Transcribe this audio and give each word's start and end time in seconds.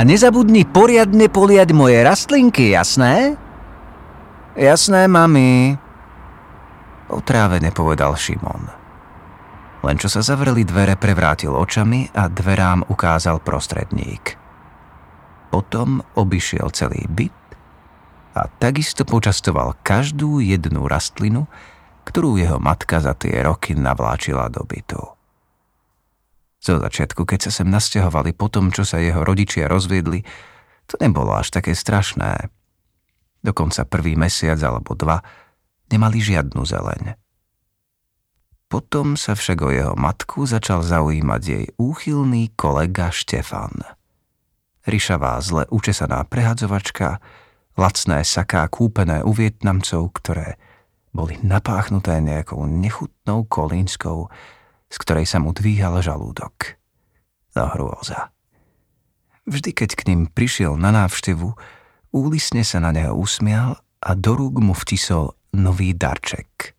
A 0.00 0.04
nezabudni 0.08 0.64
poriadne 0.64 1.28
poliať 1.28 1.76
moje 1.76 2.00
rastlinky, 2.00 2.72
jasné? 2.72 3.36
Jasné, 4.56 5.04
mami. 5.04 5.76
Otrávene 7.12 7.68
povedal 7.68 8.16
Šimon. 8.16 8.64
Len 9.84 9.96
čo 10.00 10.08
sa 10.08 10.24
zavreli 10.24 10.64
dvere, 10.64 10.96
prevrátil 10.96 11.52
očami 11.52 12.08
a 12.16 12.32
dverám 12.32 12.88
ukázal 12.88 13.44
prostredník. 13.44 14.40
Potom 15.52 16.00
obišiel 16.16 16.72
celý 16.72 17.04
byt 17.04 17.36
a 18.40 18.48
takisto 18.56 19.04
počastoval 19.04 19.84
každú 19.84 20.40
jednu 20.40 20.88
rastlinu, 20.88 21.44
ktorú 22.08 22.40
jeho 22.40 22.56
matka 22.56 23.04
za 23.04 23.12
tie 23.12 23.44
roky 23.44 23.76
navláčila 23.76 24.48
do 24.48 24.64
bytu. 24.64 25.19
Zo 26.60 26.76
začiatku, 26.76 27.24
keď 27.24 27.48
sa 27.48 27.60
sem 27.60 27.68
nasťahovali 27.72 28.36
po 28.36 28.52
tom, 28.52 28.68
čo 28.68 28.84
sa 28.84 29.00
jeho 29.00 29.24
rodičia 29.24 29.64
rozviedli, 29.64 30.20
to 30.84 31.00
nebolo 31.00 31.32
až 31.32 31.56
také 31.56 31.72
strašné. 31.72 32.52
Dokonca 33.40 33.88
prvý 33.88 34.20
mesiac 34.20 34.60
alebo 34.60 34.92
dva 34.92 35.24
nemali 35.88 36.20
žiadnu 36.20 36.60
zeleň. 36.60 37.16
Potom 38.70 39.18
sa 39.18 39.34
však 39.34 39.58
o 39.66 39.70
jeho 39.72 39.94
matku 39.98 40.46
začal 40.46 40.86
zaujímať 40.86 41.42
jej 41.42 41.64
úchylný 41.74 42.54
kolega 42.54 43.10
Štefan. 43.10 43.82
Ryšavá 44.86 45.42
zle 45.42 45.66
učesaná 45.74 46.22
prehadzovačka, 46.28 47.18
lacné 47.74 48.22
saká 48.22 48.68
kúpené 48.70 49.26
u 49.26 49.34
Vietnamcov, 49.34 50.14
ktoré 50.14 50.60
boli 51.10 51.34
napáchnuté 51.42 52.22
nejakou 52.22 52.62
nechutnou 52.70 53.42
kolínskou, 53.50 54.30
z 54.90 54.96
ktorej 54.98 55.24
sa 55.30 55.38
mu 55.38 55.54
dvíhal 55.54 56.02
žalúdok. 56.02 56.76
No 57.54 57.70
hrôza. 57.70 58.34
Vždy, 59.46 59.70
keď 59.74 59.90
k 59.96 60.06
ním 60.10 60.20
prišiel 60.26 60.76
na 60.76 60.90
návštevu, 60.90 61.54
úlisne 62.14 62.66
sa 62.66 62.82
na 62.82 62.90
neho 62.90 63.14
usmial 63.14 63.78
a 64.02 64.10
do 64.18 64.36
rúk 64.36 64.58
mu 64.60 64.74
vtisol 64.74 65.34
nový 65.54 65.94
darček. 65.94 66.74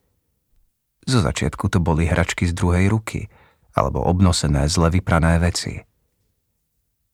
Zo 1.08 1.20
začiatku 1.26 1.68
to 1.72 1.82
boli 1.82 2.06
hračky 2.06 2.46
z 2.46 2.54
druhej 2.54 2.88
ruky 2.92 3.28
alebo 3.74 4.04
obnosené 4.04 4.68
zle 4.68 4.92
vyprané 4.92 5.40
veci. 5.40 5.82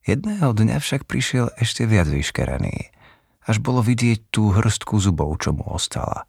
Jedného 0.08 0.56
dňa 0.56 0.78
však 0.80 1.06
prišiel 1.06 1.54
ešte 1.60 1.84
viac 1.84 2.08
vyškerený, 2.08 2.92
až 3.48 3.58
bolo 3.60 3.84
vidieť 3.84 4.32
tú 4.32 4.56
hrstku 4.56 5.00
zubov, 5.00 5.36
čo 5.40 5.52
mu 5.56 5.68
ostala. 5.68 6.28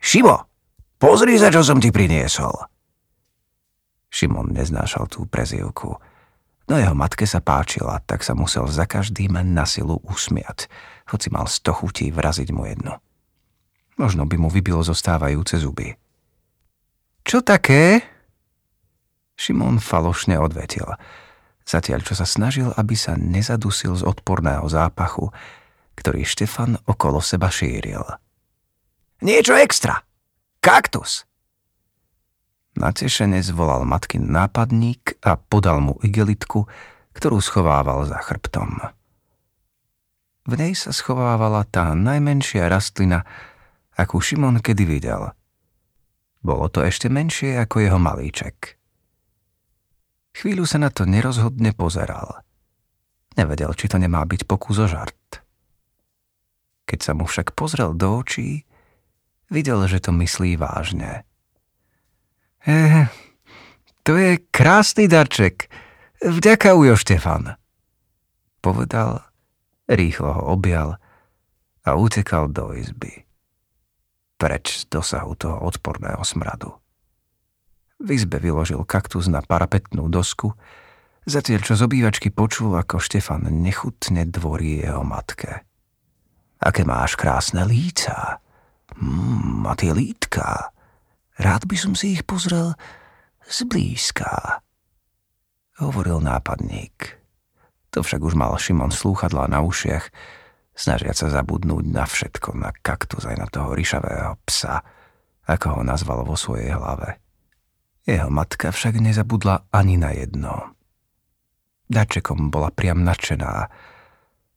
Šimo, 0.00 0.48
pozri 1.00 1.36
sa, 1.36 1.52
čo 1.52 1.64
som 1.64 1.80
ti 1.80 1.92
priniesol. 1.92 2.73
Šimon 4.14 4.54
neznášal 4.54 5.10
tú 5.10 5.26
prezivku. 5.26 5.98
No 6.70 6.78
jeho 6.78 6.94
matke 6.94 7.26
sa 7.26 7.42
páčila, 7.42 7.98
tak 8.06 8.22
sa 8.22 8.38
musel 8.38 8.70
za 8.70 8.86
každým 8.86 9.34
na 9.42 9.66
silu 9.66 9.98
usmiať, 10.06 10.70
hoci 11.10 11.34
mal 11.34 11.50
sto 11.50 11.74
chutí 11.74 12.14
vraziť 12.14 12.48
mu 12.54 12.62
jedno. 12.70 13.02
Možno 13.98 14.22
by 14.22 14.38
mu 14.38 14.46
vybilo 14.46 14.86
zostávajúce 14.86 15.58
zuby. 15.58 15.98
Čo 17.26 17.42
také? 17.42 18.06
Šimon 19.34 19.82
falošne 19.82 20.38
odvetil, 20.38 20.86
zatiaľ 21.66 22.06
čo 22.06 22.14
sa 22.14 22.22
snažil, 22.22 22.70
aby 22.78 22.94
sa 22.94 23.18
nezadusil 23.18 23.98
z 23.98 24.06
odporného 24.06 24.62
zápachu, 24.70 25.34
ktorý 25.98 26.22
Štefan 26.22 26.78
okolo 26.86 27.18
seba 27.18 27.50
šíril. 27.50 28.02
Niečo 29.26 29.58
extra! 29.58 30.06
Kaktus! 30.62 31.26
Natešene 32.74 33.38
zvolal 33.38 33.86
matkin 33.86 34.34
nápadník 34.34 35.22
a 35.22 35.38
podal 35.38 35.78
mu 35.78 35.94
igelitku, 36.02 36.66
ktorú 37.14 37.38
schovával 37.38 38.02
za 38.02 38.18
chrbtom. 38.18 38.90
V 40.44 40.52
nej 40.58 40.74
sa 40.74 40.90
schovávala 40.90 41.62
tá 41.70 41.94
najmenšia 41.94 42.66
rastlina, 42.66 43.22
akú 43.94 44.18
Šimon 44.18 44.58
kedy 44.58 44.84
videl. 44.90 45.30
Bolo 46.42 46.66
to 46.66 46.82
ešte 46.82 47.06
menšie 47.06 47.56
ako 47.62 47.78
jeho 47.78 47.96
malíček. 48.02 48.76
Chvíľu 50.34 50.66
sa 50.66 50.82
na 50.82 50.90
to 50.90 51.06
nerozhodne 51.06 51.70
pozeral. 51.78 52.42
Nevedel, 53.38 53.70
či 53.78 53.86
to 53.86 54.02
nemá 54.02 54.26
byť 54.26 54.50
pokus 54.50 54.82
o 54.82 54.90
žart. 54.90 55.46
Keď 56.90 56.98
sa 57.00 57.12
mu 57.14 57.24
však 57.24 57.54
pozrel 57.54 57.94
do 57.94 58.18
očí, 58.18 58.66
videl, 59.46 59.78
že 59.86 60.02
to 60.02 60.10
myslí 60.10 60.58
vážne– 60.58 61.22
E, 62.64 63.06
to 64.00 64.16
je 64.16 64.40
krásny 64.48 65.04
darček. 65.04 65.68
Vďaka, 66.24 66.72
Ujo 66.72 66.96
Štefan. 66.96 67.60
Povedal, 68.64 69.20
rýchlo 69.84 70.32
ho 70.32 70.42
objal 70.56 70.96
a 71.84 71.90
utekal 71.92 72.48
do 72.48 72.72
izby. 72.72 73.28
Preč 74.40 74.84
z 74.84 74.88
dosahu 74.88 75.36
toho 75.36 75.60
odporného 75.60 76.24
smradu. 76.24 76.72
V 78.00 78.08
izbe 78.16 78.40
vyložil 78.40 78.80
kaktus 78.88 79.28
na 79.28 79.44
parapetnú 79.44 80.08
dosku, 80.08 80.56
zatiaľ 81.28 81.60
čo 81.62 81.76
z 81.76 81.84
obývačky 81.84 82.32
počul, 82.32 82.74
ako 82.80 82.96
Štefan 82.98 83.44
nechutne 83.48 84.24
dvorí 84.24 84.80
jeho 84.80 85.04
matke. 85.04 85.68
Aké 86.64 86.88
máš 86.88 87.20
krásne 87.20 87.68
líca. 87.68 88.40
Mmm, 88.96 89.68
a 89.68 89.72
tie 89.76 89.92
lítka. 89.92 90.73
Rád 91.34 91.66
by 91.66 91.76
som 91.78 91.92
si 91.98 92.14
ich 92.14 92.22
pozrel 92.22 92.78
zblízka, 93.42 94.62
hovoril 95.82 96.22
nápadník. 96.22 97.18
To 97.94 98.02
však 98.02 98.22
už 98.22 98.34
mal 98.38 98.54
Šimon 98.54 98.94
slúchadla 98.94 99.50
na 99.50 99.62
ušiach, 99.62 100.10
snažiať 100.74 101.26
sa 101.26 101.28
zabudnúť 101.30 101.84
na 101.90 102.06
všetko, 102.06 102.54
na 102.58 102.70
kaktus 102.70 103.26
aj 103.26 103.36
na 103.38 103.46
toho 103.46 103.74
ryšavého 103.74 104.38
psa, 104.46 104.82
ako 105.46 105.78
ho 105.78 105.82
nazval 105.82 106.26
vo 106.26 106.34
svojej 106.38 106.74
hlave. 106.74 107.18
Jeho 108.04 108.28
matka 108.28 108.74
však 108.74 109.00
nezabudla 109.00 109.70
ani 109.72 109.96
na 109.96 110.12
jedno. 110.12 110.76
Dačekom 111.88 112.50
bola 112.50 112.74
priam 112.74 113.06
nadšená 113.06 113.52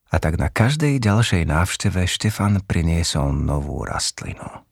a 0.07 0.15
tak 0.17 0.39
na 0.39 0.47
každej 0.47 0.99
ďalšej 1.03 1.44
návšteve 1.45 2.07
Štefan 2.07 2.63
priniesol 2.63 3.35
novú 3.35 3.83
rastlinu. 3.83 4.66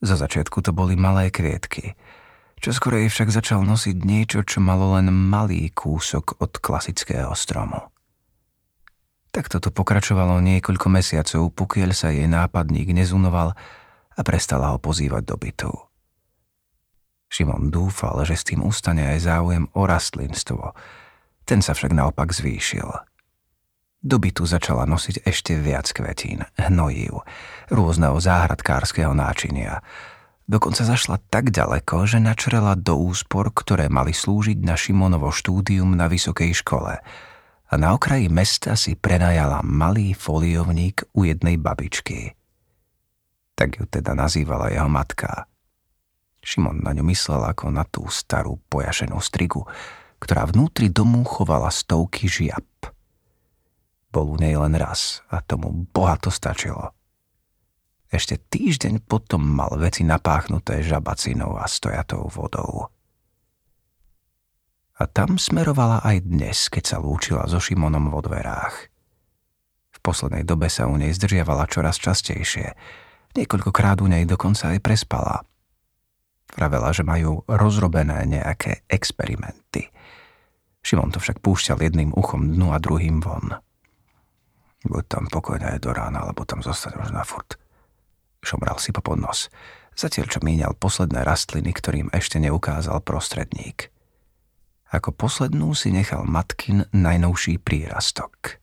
Za 0.00 0.16
začiatku 0.16 0.64
to 0.64 0.72
boli 0.72 0.96
malé 0.96 1.28
kvietky, 1.28 1.92
čo 2.60 2.72
skorej 2.72 3.12
však 3.12 3.28
začal 3.28 3.60
nosiť 3.64 3.96
niečo, 4.00 4.40
čo 4.44 4.64
malo 4.64 4.96
len 4.96 5.12
malý 5.12 5.68
kúsok 5.68 6.40
od 6.40 6.56
klasického 6.56 7.32
stromu. 7.36 7.92
Takto 9.30 9.62
to 9.62 9.70
pokračovalo 9.70 10.40
niekoľko 10.42 10.88
mesiacov, 10.90 11.52
pokiaľ 11.54 11.90
sa 11.94 12.10
jej 12.10 12.26
nápadník 12.26 12.90
nezunoval 12.90 13.54
a 14.16 14.20
prestala 14.26 14.74
ho 14.74 14.78
pozývať 14.80 15.22
do 15.22 15.36
bytu. 15.38 15.72
Šimon 17.30 17.70
dúfal, 17.70 18.26
že 18.26 18.34
s 18.34 18.42
tým 18.42 18.66
ustane 18.66 19.06
aj 19.06 19.30
záujem 19.30 19.64
o 19.76 19.86
rastlinstvo, 19.86 20.74
ten 21.46 21.62
sa 21.62 21.76
však 21.76 21.94
naopak 21.94 22.34
zvýšil– 22.34 22.90
do 24.00 24.16
bytu 24.16 24.48
začala 24.48 24.88
nosiť 24.88 25.28
ešte 25.28 25.52
viac 25.60 25.84
kvetín, 25.92 26.48
hnojív, 26.56 27.20
rôzneho 27.68 28.16
záhradkárskeho 28.16 29.12
náčinia. 29.12 29.84
Dokonca 30.50 30.82
zašla 30.82 31.22
tak 31.30 31.54
ďaleko, 31.54 32.10
že 32.10 32.18
načrela 32.18 32.74
do 32.74 32.98
úspor, 32.98 33.54
ktoré 33.54 33.86
mali 33.86 34.10
slúžiť 34.10 34.58
na 34.66 34.74
Šimonovo 34.74 35.30
štúdium 35.30 35.94
na 35.94 36.10
vysokej 36.10 36.50
škole 36.64 36.98
a 37.70 37.72
na 37.78 37.94
okraji 37.94 38.26
mesta 38.26 38.74
si 38.74 38.98
prenajala 38.98 39.62
malý 39.62 40.10
foliovník 40.10 41.06
u 41.14 41.22
jednej 41.22 41.54
babičky. 41.54 42.34
Tak 43.54 43.78
ju 43.78 43.84
teda 43.86 44.16
nazývala 44.16 44.74
jeho 44.74 44.90
matka. 44.90 45.46
Šimon 46.40 46.82
na 46.82 46.96
ňu 46.96 47.04
myslel 47.12 47.46
ako 47.46 47.70
na 47.70 47.84
tú 47.86 48.08
starú 48.10 48.58
pojašenú 48.72 49.20
strigu, 49.22 49.62
ktorá 50.18 50.48
vnútri 50.48 50.90
domu 50.90 51.22
chovala 51.22 51.70
stovky 51.70 52.26
žiab– 52.26 52.64
bol 54.10 54.34
u 54.34 54.36
nej 54.36 54.58
len 54.58 54.74
raz 54.74 55.22
a 55.30 55.42
tomu 55.42 55.86
bohato 55.94 56.28
stačilo. 56.28 56.94
Ešte 58.10 58.42
týždeň 58.42 59.06
potom 59.06 59.38
mal 59.38 59.70
veci 59.78 60.02
napáchnuté 60.02 60.82
žabacinou 60.82 61.54
a 61.54 61.70
stojatou 61.70 62.26
vodou. 62.26 62.90
A 64.98 65.06
tam 65.06 65.38
smerovala 65.38 66.02
aj 66.02 66.26
dnes, 66.26 66.66
keď 66.68 66.84
sa 66.84 66.96
lúčila 66.98 67.46
so 67.46 67.62
Šimonom 67.62 68.10
vo 68.10 68.20
dverách. 68.20 68.90
V 69.94 69.98
poslednej 70.02 70.42
dobe 70.42 70.66
sa 70.66 70.90
u 70.90 70.98
nej 70.98 71.14
zdržiavala 71.14 71.70
čoraz 71.70 72.02
častejšie. 72.02 72.74
Niekoľkokrát 73.38 74.02
u 74.02 74.10
nej 74.10 74.26
dokonca 74.26 74.74
aj 74.74 74.82
prespala. 74.82 75.46
Pravela, 76.50 76.90
že 76.90 77.06
majú 77.06 77.46
rozrobené 77.46 78.26
nejaké 78.26 78.82
experimenty. 78.90 79.86
Šimon 80.82 81.14
to 81.14 81.22
však 81.22 81.38
púšťal 81.38 81.78
jedným 81.78 82.10
uchom 82.10 82.50
dnu 82.50 82.74
a 82.74 82.82
druhým 82.82 83.22
von. 83.22 83.54
Buď 84.80 85.04
tam 85.08 85.24
pokojne 85.28 85.76
aj 85.76 85.84
do 85.84 85.92
rána, 85.92 86.24
alebo 86.24 86.48
tam 86.48 86.64
zostať 86.64 86.96
už 86.96 87.12
na 87.12 87.24
furt. 87.24 87.60
Šomral 88.40 88.80
si 88.80 88.96
po 88.96 89.04
podnos, 89.04 89.52
zatiaľ 89.92 90.26
čo 90.32 90.40
míňal 90.40 90.72
posledné 90.80 91.20
rastliny, 91.20 91.76
ktorým 91.76 92.08
ešte 92.16 92.40
neukázal 92.40 93.04
prostredník. 93.04 93.92
Ako 94.90 95.12
poslednú 95.12 95.76
si 95.76 95.92
nechal 95.92 96.24
matkin 96.24 96.88
najnovší 96.90 97.60
prírastok. 97.60 98.58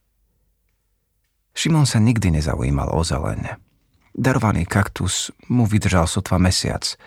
Šimon 1.53 1.85
sa 1.85 2.01
nikdy 2.01 2.37
nezaujímal 2.37 2.91
o 2.93 3.01
zeleň. 3.05 3.57
Darovaný 4.17 4.65
kaktus 4.65 5.29
mu 5.45 5.69
vydržal 5.69 6.09
sotva 6.09 6.41
mesiac, 6.41 6.97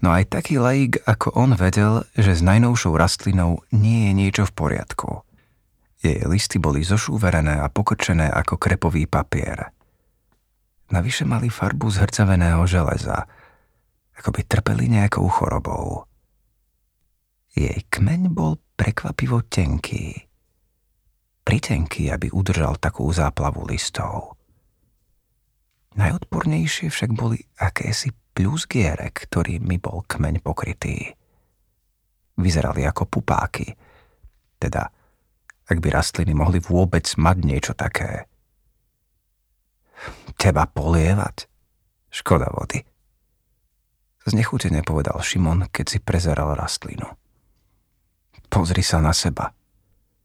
no 0.00 0.08
aj 0.08 0.32
taký 0.32 0.56
laik 0.56 1.04
ako 1.04 1.36
on 1.36 1.52
vedel, 1.52 2.08
že 2.16 2.32
s 2.32 2.40
najnovšou 2.40 2.96
rastlinou 2.96 3.60
nie 3.72 4.08
je 4.08 4.12
niečo 4.16 4.44
v 4.48 4.56
poriadku. 4.56 5.20
Jej 6.00 6.24
listy 6.24 6.56
boli 6.56 6.80
zošúverené 6.80 7.60
a 7.60 7.68
pokrčené 7.68 8.32
ako 8.32 8.56
krepový 8.56 9.04
papier. 9.04 9.68
Navyše 10.88 11.28
mali 11.28 11.52
farbu 11.52 11.92
zhrcaveného 11.92 12.64
železa, 12.64 13.28
ako 14.16 14.32
by 14.32 14.40
trpeli 14.48 14.88
nejakou 14.88 15.28
chorobou. 15.28 16.08
Jej 17.52 17.84
kmeň 17.92 18.32
bol 18.32 18.56
prekvapivo 18.80 19.44
tenký. 19.44 20.16
Pritenký, 21.44 22.08
aby 22.08 22.32
udržal 22.32 22.80
takú 22.80 23.04
záplavu 23.12 23.68
listov. 23.68 24.40
Najodpornejšie 26.00 26.88
však 26.88 27.10
boli 27.12 27.36
akési 27.60 28.14
pľúzgiere, 28.32 29.12
ktorými 29.12 29.76
bol 29.82 30.06
kmeň 30.06 30.40
pokrytý. 30.40 31.12
Vyzerali 32.40 32.88
ako 32.88 33.04
pupáky, 33.04 33.68
teda 34.56 34.88
ak 35.70 35.78
by 35.78 35.88
rastliny 35.94 36.34
mohli 36.34 36.58
vôbec 36.58 37.06
mať 37.14 37.36
niečo 37.46 37.72
také. 37.78 38.26
Teba 40.34 40.66
polievať? 40.66 41.46
Škoda 42.10 42.50
vody. 42.50 42.82
Znechutene 44.26 44.82
povedal 44.82 45.16
Šimon, 45.22 45.70
keď 45.70 45.86
si 45.86 45.98
prezeral 46.02 46.58
rastlinu. 46.58 47.06
Pozri 48.50 48.82
sa 48.82 48.98
na 48.98 49.14
seba. 49.14 49.54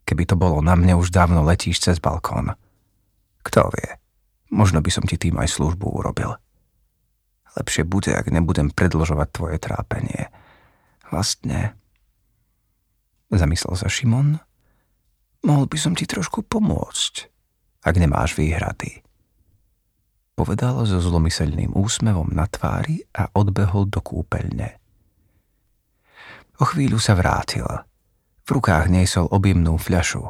Keby 0.05 0.25
to 0.25 0.35
bolo 0.37 0.59
na 0.65 0.73
mne, 0.73 0.97
už 0.97 1.13
dávno 1.13 1.45
letíš 1.45 1.81
cez 1.81 1.97
balkón. 2.01 2.57
Kto 3.45 3.69
vie, 3.69 4.01
možno 4.49 4.81
by 4.81 4.89
som 4.89 5.05
ti 5.05 5.17
tým 5.17 5.37
aj 5.37 5.53
službu 5.53 5.85
urobil. 5.85 6.37
Lepšie 7.55 7.87
bude, 7.87 8.11
ak 8.11 8.27
nebudem 8.33 8.73
predlžovať 8.73 9.27
tvoje 9.31 9.57
trápenie. 9.61 10.27
Vlastne... 11.09 11.77
Zamyslel 13.33 13.75
sa 13.79 13.89
Šimon. 13.89 14.44
Mohol 15.45 15.65
by 15.69 15.77
som 15.77 15.93
ti 15.93 16.09
trošku 16.09 16.41
pomôcť, 16.49 17.13
ak 17.85 17.95
nemáš 18.01 18.33
výhrady. 18.33 19.05
Povedal 20.35 20.83
so 20.83 20.99
zlomyselným 20.99 21.77
úsmevom 21.77 22.33
na 22.33 22.49
tvári 22.49 23.05
a 23.15 23.29
odbehol 23.31 23.87
do 23.87 24.01
kúpeľne. 24.01 24.81
O 26.59 26.65
chvíľu 26.65 26.97
sa 26.97 27.13
vrátil– 27.13 27.65
v 28.45 28.49
rukách 28.61 28.93
niesol 28.93 29.25
objemnú 29.33 29.81
fľašu. 29.81 30.21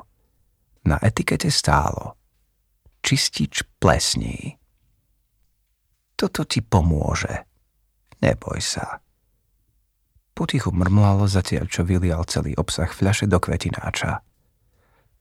Na 0.88 0.96
etikete 1.04 1.52
stálo 1.52 2.16
čistič 3.06 3.62
plesní. 3.78 4.58
Toto 6.18 6.42
ti 6.48 6.64
pomôže. 6.64 7.46
Neboj 8.18 8.58
sa. 8.64 8.98
Potichu 10.34 10.74
mrmlal 10.74 11.28
zatiaľ, 11.30 11.70
čo 11.70 11.86
vylial 11.86 12.26
celý 12.26 12.58
obsah 12.58 12.90
fľaše 12.90 13.30
do 13.30 13.38
kvetináča. 13.38 14.26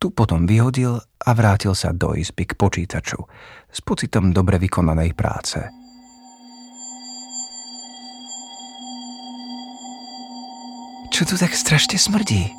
Tu 0.05 0.13
potom 0.13 0.45
vyhodil 0.45 1.01
a 1.01 1.31
vrátil 1.33 1.73
sa 1.73 1.89
do 1.89 2.13
izby 2.13 2.45
k 2.45 2.61
počítaču 2.61 3.25
s 3.73 3.81
pocitom 3.81 4.37
dobre 4.37 4.61
vykonanej 4.61 5.17
práce. 5.17 5.57
Čo 11.09 11.25
tu 11.25 11.41
tak 11.41 11.57
strašne 11.57 11.97
smrdí? 11.97 12.53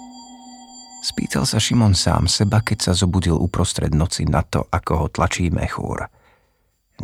Spýtal 1.06 1.45
sa 1.45 1.62
Šimon 1.62 1.94
sám 1.94 2.25
seba, 2.25 2.65
keď 2.65 2.89
sa 2.89 2.97
zobudil 2.97 3.38
uprostred 3.38 3.94
noci 3.94 4.25
na 4.25 4.42
to, 4.42 4.65
ako 4.65 5.06
ho 5.06 5.07
tlačí 5.13 5.53
mechúr. 5.53 6.09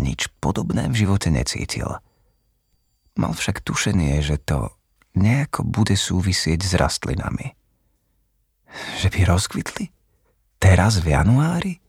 Nič 0.01 0.25
podobné 0.41 0.89
v 0.89 1.05
živote 1.05 1.29
necítil. 1.29 2.01
Mal 3.13 3.37
však 3.37 3.61
tušenie, 3.61 4.17
že 4.25 4.41
to 4.41 4.73
nejako 5.13 5.61
bude 5.69 5.93
súvisieť 5.93 6.65
s 6.65 6.73
rastlinami. 6.81 7.53
Že 9.05 9.07
by 9.13 9.19
rozkvitli? 9.29 10.00
Teraz 10.61 11.01
v 11.01 11.17
januári? 11.17 11.81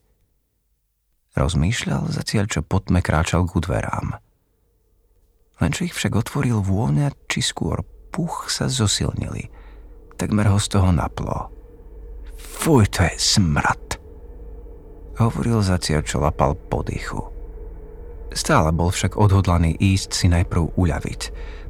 Rozmýšľal 1.36 2.08
zatiaľ, 2.08 2.44
čo 2.48 2.60
potme 2.64 3.04
kráčal 3.04 3.44
k 3.44 3.60
dverám. 3.60 4.16
Lenže 5.60 5.92
ich 5.92 5.94
však 5.94 6.16
otvoril 6.16 6.64
vôňa, 6.64 7.12
či 7.28 7.44
skôr 7.44 7.84
puch 8.12 8.48
sa 8.48 8.72
zosilnili. 8.72 9.52
Takmer 10.16 10.48
ho 10.48 10.56
z 10.56 10.72
toho 10.72 10.88
naplo. 10.88 11.52
Fuj, 12.36 12.88
to 12.92 13.04
je 13.04 13.14
smrad. 13.20 14.00
Hovoril 15.20 15.60
zatiaľ, 15.60 16.02
čo 16.02 16.24
lapal 16.24 16.56
po 16.56 16.80
dychu. 16.80 17.20
Stále 18.32 18.72
bol 18.72 18.88
však 18.88 19.20
odhodlaný 19.20 19.76
ísť 19.76 20.16
si 20.16 20.26
najprv 20.32 20.72
uľaviť, 20.80 21.20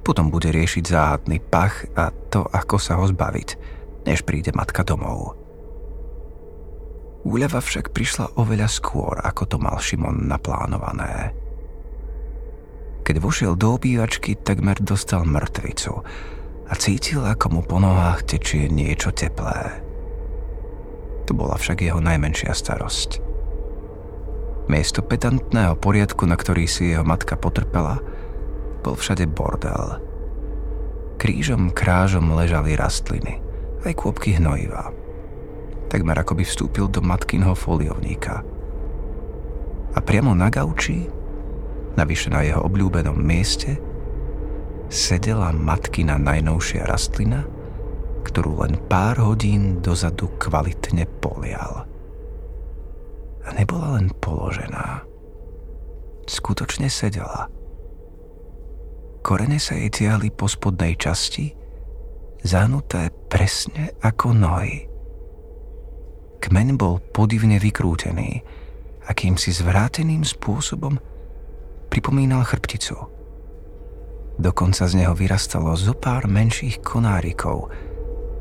potom 0.07 0.31
bude 0.31 0.55
riešiť 0.55 0.85
záhadný 0.87 1.43
pach 1.43 1.83
a 1.99 2.15
to, 2.31 2.47
ako 2.47 2.79
sa 2.79 3.03
ho 3.03 3.05
zbaviť, 3.11 3.49
než 4.07 4.23
príde 4.23 4.55
matka 4.55 4.87
domov. 4.87 5.42
Úľava 7.23 7.63
však 7.63 7.95
prišla 7.95 8.35
oveľa 8.35 8.67
skôr, 8.67 9.23
ako 9.23 9.43
to 9.47 9.57
mal 9.63 9.79
Šimon 9.79 10.27
naplánované. 10.27 11.31
Keď 13.03 13.17
vošiel 13.19 13.55
do 13.55 13.79
obývačky, 13.79 14.39
takmer 14.39 14.79
dostal 14.79 15.27
mŕtvicu 15.27 16.03
a 16.67 16.73
cítil, 16.75 17.23
ako 17.23 17.47
mu 17.59 17.61
po 17.63 17.79
nohách 17.79 18.27
tečie 18.27 18.67
niečo 18.71 19.15
teplé. 19.15 19.83
To 21.27 21.33
bola 21.35 21.55
však 21.59 21.83
jeho 21.83 22.03
najmenšia 22.03 22.51
starosť. 22.51 23.23
Miesto 24.71 25.03
pedantného 25.03 25.75
poriadku, 25.79 26.27
na 26.27 26.39
ktorý 26.39 26.71
si 26.71 26.95
jeho 26.95 27.03
matka 27.03 27.35
potrpela, 27.35 27.99
bol 28.83 28.99
všade 28.99 29.31
bordel. 29.31 29.99
Krížom 31.19 31.71
krážom 31.71 32.35
ležali 32.35 32.75
rastliny, 32.75 33.39
aj 33.87 33.95
kôpky 33.95 34.39
hnojiva. 34.39 35.02
Takmer 35.93 36.17
ako 36.17 36.41
by 36.41 36.45
vstúpil 36.49 36.89
do 36.89 37.05
matkinho 37.05 37.53
foliovníka. 37.53 38.41
A 39.93 39.99
priamo 40.01 40.33
na 40.33 40.49
gauči, 40.49 41.05
navyše 42.01 42.33
na 42.33 42.41
jeho 42.41 42.65
obľúbenom 42.65 43.21
mieste, 43.21 43.77
sedela 44.89 45.53
matkina 45.53 46.17
najnovšia 46.17 46.89
rastlina– 46.89 47.45
ktorú 48.23 48.63
len 48.65 48.79
pár 48.87 49.19
hodín 49.19 49.83
dozadu 49.83 50.31
kvalitne 50.39 51.05
polial. 51.19 51.85
A 53.43 53.49
nebola 53.59 53.99
len 53.99 54.15
položená. 54.23 55.03
Skutočne 56.31 56.87
sedela. 56.87 57.51
Korene 59.27 59.59
sa 59.59 59.75
jej 59.75 59.91
tiahli 59.91 60.31
po 60.31 60.47
spodnej 60.47 60.95
časti, 60.95 61.51
zahnuté 62.47 63.11
presne 63.27 63.95
ako 64.03 64.35
nohy. 64.35 64.92
Kmeň 66.43 66.75
bol 66.75 66.99
podivne 66.99 67.63
vykrútený, 67.63 68.43
akýmsi 69.07 69.55
zvráteným 69.55 70.27
spôsobom 70.27 70.99
pripomínal 71.87 72.43
chrbticu. 72.43 72.99
Dokonca 74.43 74.91
z 74.91 74.99
neho 74.99 75.15
vyrastalo 75.15 75.71
zo 75.79 75.95
pár 75.95 76.27
menších 76.27 76.83
konárikov, 76.83 77.71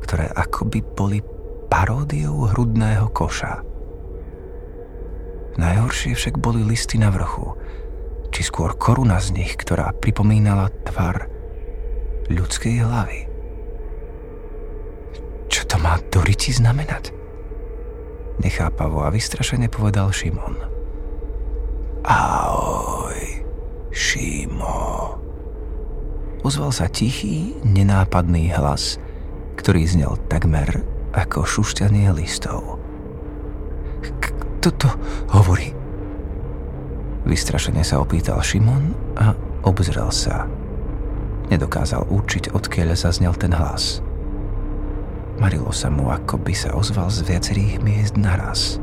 ktoré 0.02 0.26
akoby 0.34 0.82
boli 0.82 1.22
paródiou 1.70 2.50
hrudného 2.50 3.06
koša. 3.14 3.62
Najhoršie 5.62 6.18
však 6.18 6.42
boli 6.42 6.66
listy 6.66 6.98
na 6.98 7.14
vrchu, 7.14 7.54
či 8.34 8.42
skôr 8.42 8.74
koruna 8.74 9.22
z 9.22 9.30
nich, 9.30 9.54
ktorá 9.54 9.94
pripomínala 9.94 10.74
tvar 10.90 11.30
ľudskej 12.26 12.82
hlavy. 12.82 13.20
Čo 15.46 15.62
to 15.70 15.76
má 15.78 16.02
Doriti 16.10 16.50
znamenať? 16.50 17.21
Nechápavo 18.40 19.04
a 19.04 19.12
vystrašene 19.12 19.68
povedal 19.68 20.08
Šimon. 20.08 20.56
Ahoj, 22.08 23.44
Šimo. 23.92 24.80
Ozval 26.42 26.72
sa 26.72 26.88
tichý, 26.88 27.52
nenápadný 27.66 28.54
hlas– 28.56 28.96
ktorý 29.62 29.86
znel 29.86 30.18
takmer 30.26 30.82
ako 31.14 31.46
šušťanie 31.46 32.10
listov. 32.18 32.82
Kto 34.02 34.68
to 34.74 34.90
hovorí? 35.30 35.70
Vystrašene 37.22 37.86
sa 37.86 38.02
opýtal 38.02 38.42
Šimon 38.42 38.90
a 39.14 39.38
obzrel 39.62 40.10
sa. 40.10 40.50
Nedokázal 41.46 42.10
určiť, 42.10 42.50
odkiaľ 42.50 42.98
zaznel 42.98 43.38
ten 43.38 43.54
hlas. 43.54 44.02
Marilo 45.40 45.72
sa 45.72 45.88
mu, 45.88 46.12
ako 46.12 46.40
by 46.40 46.52
sa 46.52 46.74
ozval 46.76 47.08
z 47.08 47.24
viacerých 47.24 47.80
miest 47.80 48.16
naraz. 48.16 48.80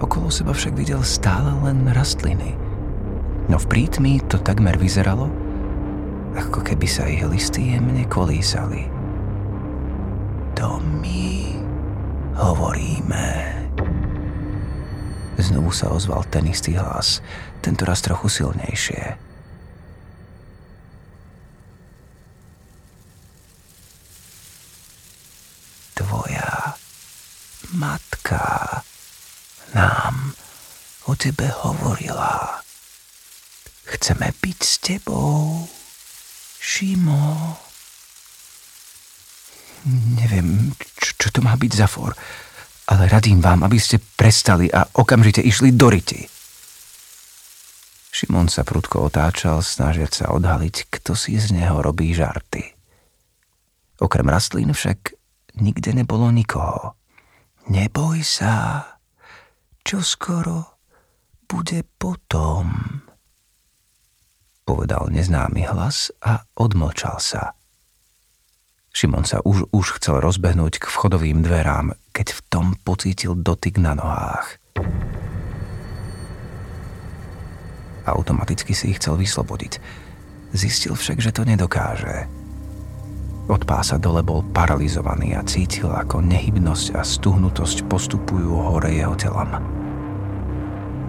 Okolo 0.00 0.28
seba 0.28 0.52
však 0.52 0.76
videl 0.76 1.00
stále 1.04 1.52
len 1.64 1.88
rastliny. 1.92 2.56
No 3.48 3.60
v 3.60 3.66
prítmi 3.68 4.20
to 4.24 4.40
takmer 4.40 4.76
vyzeralo, 4.76 5.28
ako 6.34 6.60
keby 6.64 6.88
sa 6.88 7.08
ich 7.08 7.24
listy 7.24 7.76
jemne 7.76 8.04
kolísali. 8.08 8.90
čo 10.54 10.80
my 10.80 11.52
hovoríme. 12.40 13.26
Znovu 15.36 15.70
sa 15.74 15.92
ozval 15.92 16.24
ten 16.32 16.48
istý 16.48 16.78
hlas, 16.78 17.20
tentoraz 17.60 18.00
trochu 18.00 18.32
silnejšie. 18.32 19.23
Matka 28.24 28.80
nám 29.74 30.32
o 31.04 31.12
tebe 31.12 31.44
hovorila. 31.60 32.64
Chceme 33.84 34.32
byť 34.32 34.58
s 34.64 34.74
tebou, 34.80 35.68
Šimo. 36.56 37.56
Neviem, 40.16 40.72
čo, 40.96 41.12
čo 41.20 41.28
to 41.28 41.44
má 41.44 41.52
byť 41.60 41.72
za 41.76 41.84
for, 41.84 42.16
ale 42.88 43.12
radím 43.12 43.44
vám, 43.44 43.60
aby 43.68 43.76
ste 43.76 44.00
prestali 44.00 44.72
a 44.72 44.88
okamžite 44.96 45.44
išli 45.44 45.76
do 45.76 45.92
ryti. 45.92 46.24
Šimon 48.08 48.48
sa 48.48 48.64
prudko 48.64 49.12
otáčal, 49.12 49.60
snažiať 49.60 50.24
sa 50.24 50.26
odhaliť, 50.32 50.88
kto 50.88 51.12
si 51.12 51.36
z 51.36 51.52
neho 51.52 51.84
robí 51.84 52.16
žarty. 52.16 52.72
Okrem 54.00 54.32
rastlín 54.32 54.72
však 54.72 55.12
nikde 55.60 55.92
nebolo 55.92 56.32
nikoho. 56.32 56.96
Neboj 57.64 58.20
sa, 58.20 58.84
čo 59.80 60.04
skoro 60.04 60.76
bude 61.48 61.80
potom, 61.96 62.68
povedal 64.68 65.08
neznámy 65.08 65.64
hlas 65.72 66.12
a 66.20 66.44
odmlčal 66.60 67.16
sa. 67.16 67.56
Šimon 68.92 69.24
sa 69.24 69.40
už, 69.42 69.72
už 69.72 69.96
chcel 69.96 70.20
rozbehnúť 70.20 70.76
k 70.76 70.86
vchodovým 70.86 71.40
dverám, 71.40 71.96
keď 72.12 72.36
v 72.36 72.40
tom 72.52 72.66
pocítil 72.84 73.32
dotyk 73.32 73.80
na 73.80 73.96
nohách. 73.96 74.60
Automaticky 78.04 78.76
si 78.76 78.92
ich 78.92 79.00
chcel 79.00 79.16
vyslobodiť. 79.16 79.80
Zistil 80.52 80.92
však, 80.92 81.18
že 81.18 81.32
to 81.32 81.48
nedokáže. 81.48 82.43
Od 83.44 83.60
pása 83.68 84.00
dole 84.00 84.24
bol 84.24 84.40
paralizovaný 84.56 85.36
a 85.36 85.44
cítil, 85.44 85.92
ako 85.92 86.24
nehybnosť 86.24 86.96
a 86.96 87.04
stuhnutosť 87.04 87.84
postupujú 87.92 88.56
hore 88.56 88.88
jeho 88.88 89.12
telom. 89.20 89.60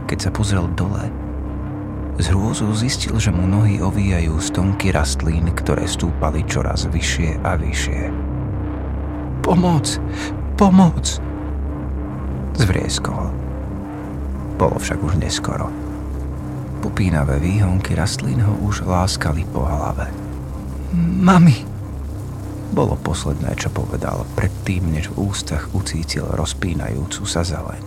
Keď 0.03 0.17
sa 0.19 0.29
pozrel 0.35 0.67
dole, 0.75 1.07
z 2.19 2.31
hrôzou 2.31 2.71
zistil, 2.75 3.15
že 3.19 3.31
mu 3.31 3.43
nohy 3.47 3.79
ovíjajú 3.79 4.39
stonky 4.39 4.91
rastlín, 4.91 5.51
ktoré 5.51 5.87
stúpali 5.87 6.43
čoraz 6.47 6.87
vyššie 6.87 7.43
a 7.43 7.55
vyššie. 7.59 8.01
Pomoc! 9.43 9.99
Pomoc! 10.59 11.19
Zvrieskol. 12.55 13.31
Bolo 14.55 14.79
však 14.79 14.99
už 15.03 15.19
neskoro. 15.19 15.67
Popínavé 16.79 17.39
výhonky 17.43 17.95
rastlín 17.95 18.39
ho 18.43 18.59
už 18.63 18.87
láskali 18.87 19.43
po 19.51 19.67
hlave. 19.67 20.07
Mami! 20.95 21.74
Bolo 22.75 22.99
posledné, 22.99 23.55
čo 23.55 23.71
povedal 23.71 24.27
predtým, 24.35 24.91
než 24.91 25.07
v 25.15 25.31
ústach 25.31 25.71
ucítil 25.71 26.27
rozpínajúcu 26.27 27.23
sa 27.23 27.39
zeleň. 27.39 27.79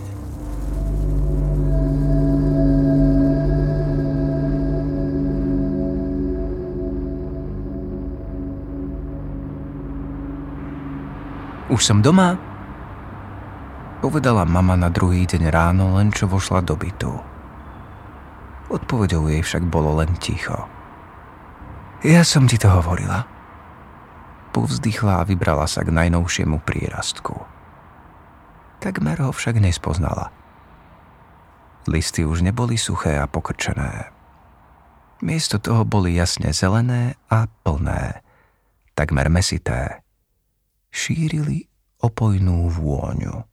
Už 11.69 11.85
som 11.85 12.01
doma? 12.01 12.33
Povedala 14.01 14.41
mama 14.41 14.73
na 14.73 14.89
druhý 14.89 15.29
deň 15.29 15.53
ráno, 15.53 16.01
len 16.01 16.09
čo 16.09 16.25
vošla 16.25 16.65
do 16.65 16.73
bytu. 16.73 17.13
Odpovedou 18.73 19.29
jej 19.29 19.45
však 19.45 19.69
bolo 19.69 20.01
len 20.01 20.17
ticho. 20.17 20.65
Ja 22.01 22.25
som 22.25 22.49
ti 22.49 22.57
to 22.57 22.73
hovorila. 22.73 23.38
Povzdychla 24.49 25.21
a 25.21 25.27
vybrala 25.27 25.69
sa 25.69 25.85
k 25.85 25.93
najnovšiemu 25.93 26.61
prírastku. 26.65 27.37
Takmer 28.79 29.19
ho 29.21 29.31
však 29.35 29.59
nespoznala. 29.61 30.33
Listy 31.85 32.25
už 32.25 32.41
neboli 32.41 32.79
suché 32.79 33.19
a 33.19 33.27
pokrčené. 33.27 34.09
Miesto 35.19 35.59
toho 35.59 35.83
boli 35.83 36.15
jasne 36.15 36.55
zelené 36.55 37.19
a 37.27 37.43
plné, 37.45 38.23
takmer 38.95 39.27
mesité 39.27 39.99
šírili 40.89 41.69
opojnú 41.99 42.71
vôňu. 42.71 43.45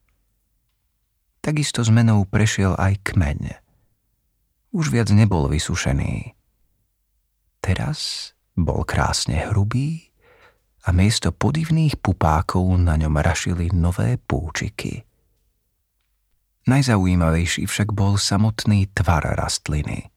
Takisto 1.42 1.82
zmenou 1.86 2.26
prešiel 2.26 2.74
aj 2.74 3.02
kmeň. 3.06 3.40
Už 4.74 4.90
viac 4.90 5.10
nebol 5.14 5.46
vysušený. 5.46 6.34
Teraz 7.62 8.30
bol 8.58 8.82
krásne 8.82 9.46
hrubý 9.50 10.05
a 10.87 10.95
miesto 10.95 11.35
podivných 11.35 11.99
pupákov 11.99 12.78
na 12.78 12.95
ňom 12.95 13.19
rašili 13.19 13.75
nové 13.75 14.23
púčiky. 14.23 15.02
Najzaujímavejší 16.66 17.66
však 17.66 17.90
bol 17.90 18.19
samotný 18.19 18.90
tvar 18.95 19.23
rastliny. 19.35 20.11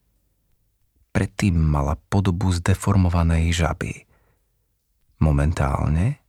Predtým 1.10 1.58
mala 1.58 1.98
podobu 1.98 2.54
zdeformovanej 2.54 3.50
žaby. 3.50 4.06
Momentálne 5.18 6.22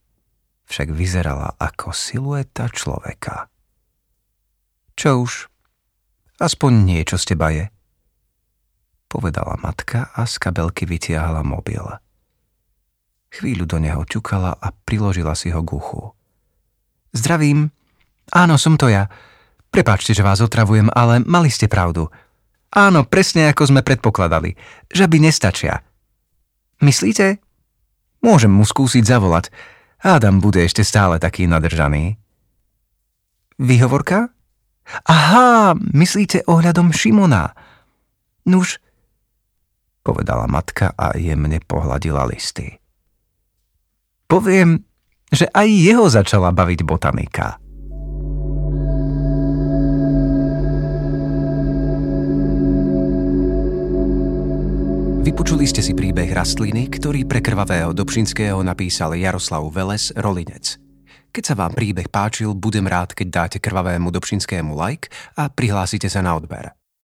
však 0.66 0.90
vyzerala 0.90 1.54
ako 1.58 1.94
silueta 1.94 2.66
človeka. 2.70 3.46
Čo 4.98 5.26
už, 5.26 5.32
aspoň 6.42 6.72
niečo 6.82 7.18
z 7.18 7.34
teba 7.34 7.50
je, 7.54 7.70
povedala 9.06 9.58
matka 9.58 10.10
a 10.14 10.26
z 10.26 10.34
kabelky 10.38 10.86
vytiahla 10.86 11.46
mobil. 11.46 11.82
Chvíľu 13.32 13.64
do 13.64 13.80
neho 13.80 14.04
ťukala 14.04 14.52
a 14.60 14.68
priložila 14.84 15.32
si 15.32 15.48
ho 15.48 15.64
k 15.64 15.72
uchu. 15.72 16.12
Zdravím. 17.16 17.72
Áno, 18.28 18.60
som 18.60 18.76
to 18.76 18.92
ja. 18.92 19.08
Prepáčte, 19.72 20.12
že 20.12 20.20
vás 20.20 20.44
otravujem, 20.44 20.92
ale 20.92 21.24
mali 21.24 21.48
ste 21.48 21.64
pravdu. 21.64 22.12
Áno, 22.72 23.08
presne 23.08 23.48
ako 23.48 23.72
sme 23.72 23.80
predpokladali. 23.80 24.56
Žaby 24.92 25.16
nestačia. 25.28 25.80
Myslíte? 26.84 27.40
Môžem 28.20 28.52
mu 28.52 28.68
skúsiť 28.68 29.04
zavolať. 29.04 29.48
Adam 30.04 30.40
bude 30.44 30.60
ešte 30.60 30.84
stále 30.84 31.16
taký 31.16 31.48
nadržaný. 31.48 32.20
Vyhovorka? 33.56 34.28
Aha, 35.08 35.72
myslíte 35.78 36.44
ohľadom 36.44 36.92
Šimona. 36.92 37.54
Nuž, 38.44 38.82
povedala 40.02 40.50
matka 40.50 40.90
a 40.98 41.14
jemne 41.14 41.62
pohľadila 41.62 42.26
listy. 42.26 42.81
Poviem, 44.32 44.80
že 45.28 45.44
aj 45.52 45.68
jeho 45.68 46.08
začala 46.08 46.56
baviť 46.56 46.80
botanika. 46.88 47.60
Vypočuli 55.20 55.68
ste 55.68 55.84
si 55.84 55.92
príbeh 55.92 56.32
rastliny, 56.32 56.88
ktorý 56.88 57.28
pre 57.28 57.44
krvavého 57.44 57.92
Dobšinského 57.92 58.56
napísal 58.64 59.20
Jaroslav 59.20 59.68
Veles 59.68 60.08
Rolinec. 60.16 60.80
Keď 61.28 61.44
sa 61.44 61.52
vám 61.52 61.76
príbeh 61.76 62.08
páčil, 62.08 62.56
budem 62.56 62.88
rád, 62.88 63.12
keď 63.12 63.28
dáte 63.28 63.58
krvavému 63.60 64.08
Dobšinskému 64.08 64.72
like 64.72 65.12
a 65.36 65.52
prihlásite 65.52 66.08
sa 66.08 66.24
na 66.24 66.40
odber. 66.40 66.72